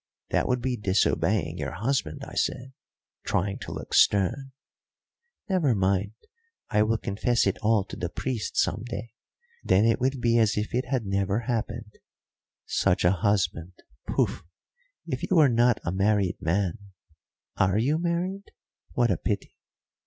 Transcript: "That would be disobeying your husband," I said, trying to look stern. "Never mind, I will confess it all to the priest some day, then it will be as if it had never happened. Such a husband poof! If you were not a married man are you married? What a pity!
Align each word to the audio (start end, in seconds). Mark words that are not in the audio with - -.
"That 0.31 0.47
would 0.47 0.63
be 0.63 0.77
disobeying 0.77 1.59
your 1.59 1.73
husband," 1.73 2.23
I 2.27 2.33
said, 2.33 2.73
trying 3.23 3.59
to 3.59 3.71
look 3.71 3.93
stern. 3.93 4.51
"Never 5.47 5.75
mind, 5.75 6.13
I 6.71 6.81
will 6.81 6.97
confess 6.97 7.45
it 7.45 7.59
all 7.61 7.83
to 7.83 7.95
the 7.95 8.09
priest 8.09 8.57
some 8.57 8.81
day, 8.83 9.11
then 9.63 9.85
it 9.85 9.99
will 9.99 10.09
be 10.19 10.39
as 10.39 10.57
if 10.57 10.73
it 10.73 10.85
had 10.87 11.05
never 11.05 11.41
happened. 11.41 11.99
Such 12.65 13.05
a 13.05 13.11
husband 13.11 13.73
poof! 14.07 14.41
If 15.05 15.21
you 15.21 15.35
were 15.37 15.49
not 15.49 15.79
a 15.85 15.91
married 15.91 16.37
man 16.41 16.79
are 17.57 17.77
you 17.77 17.99
married? 17.99 18.45
What 18.93 19.11
a 19.11 19.17
pity! 19.17 19.53